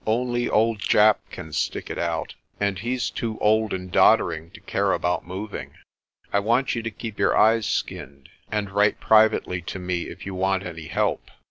Only 0.07 0.49
old 0.49 0.79
Japp 0.79 1.19
can 1.29 1.53
stick 1.53 1.91
it 1.91 1.99
out, 1.99 2.33
and 2.59 2.79
he's 2.79 3.11
too 3.11 3.37
old 3.37 3.71
and 3.71 3.91
doddering 3.91 4.49
to 4.53 4.59
care 4.61 4.93
about 4.93 5.27
moving. 5.27 5.75
I 6.33 6.39
want 6.39 6.73
you 6.73 6.81
to 6.81 6.89
keep 6.89 7.19
your 7.19 7.37
eyes 7.37 7.67
skinned, 7.67 8.29
and 8.51 8.71
write 8.71 8.99
privately 8.99 9.61
to 9.61 9.77
me 9.77 10.09
if 10.09 10.25
you 10.25 10.33
want 10.33 10.65
any 10.65 10.87
help. 10.87 11.29